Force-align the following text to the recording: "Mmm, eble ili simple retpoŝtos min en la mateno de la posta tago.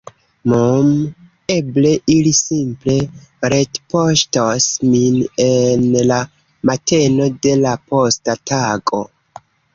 "Mmm, 0.51 0.87
eble 1.55 1.91
ili 2.13 2.31
simple 2.37 2.95
retpoŝtos 3.55 4.71
min 4.95 5.21
en 5.45 5.85
la 6.13 6.19
mateno 6.73 7.31
de 7.47 7.55
la 7.63 7.77
posta 7.93 8.39
tago. 8.55 9.05